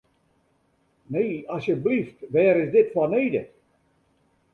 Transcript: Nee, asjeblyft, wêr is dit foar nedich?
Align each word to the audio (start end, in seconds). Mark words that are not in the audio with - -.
Nee, 1.13 1.35
asjeblyft, 1.55 2.17
wêr 2.33 2.55
is 2.63 2.73
dit 2.75 2.87
foar 2.93 3.09
nedich? 3.13 3.51